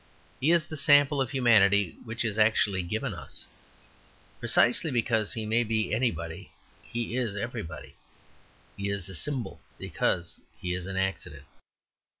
He 0.39 0.49
is 0.49 0.65
the 0.65 0.77
sample 0.77 1.21
of 1.21 1.29
humanity 1.29 1.95
which 2.05 2.25
is 2.25 2.39
actually 2.39 2.81
given 2.81 3.13
us. 3.13 3.45
Precisely 4.39 4.89
because 4.89 5.33
he 5.33 5.45
may 5.45 5.63
be 5.63 5.93
anybody 5.93 6.49
he 6.81 7.15
is 7.15 7.35
everybody. 7.35 7.93
He 8.75 8.89
is 8.89 9.07
a 9.09 9.13
symbol 9.13 9.61
because 9.77 10.39
he 10.59 10.73
is 10.73 10.87
an 10.87 10.97
accident. 10.97 11.43